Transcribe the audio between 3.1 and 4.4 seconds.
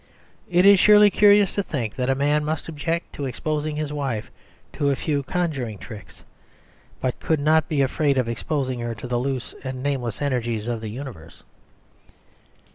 to exposing his wife